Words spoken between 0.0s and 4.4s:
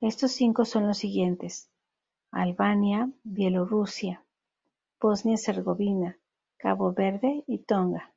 Estos cinco son los siguientes: Albania, Bielorrusia,